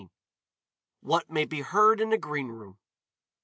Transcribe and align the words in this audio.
WHAT 1.01 1.29
MAY 1.29 1.45
BE 1.45 1.61
HEARD 1.61 2.01
IN 2.01 2.11
A 2.11 2.17
GREENROOM. 2.17 2.79